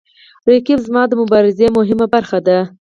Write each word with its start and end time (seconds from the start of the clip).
رقیب 0.49 0.79
زما 0.87 1.03
د 1.07 1.11
مبارزې 1.21 1.67
مهمه 1.77 2.05
برخه 2.13 2.39
ده 2.47 2.57